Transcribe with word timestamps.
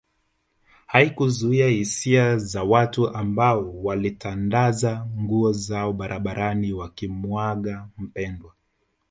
Haikuzuia 0.87 1.67
hisia 1.67 2.37
za 2.37 2.63
watu 2.63 3.09
ambao 3.09 3.83
walitandaza 3.83 5.07
nguo 5.19 5.51
zao 5.51 5.93
barabarani 5.93 6.73
wakimuaga 6.73 7.87
mpendwa 7.97 8.53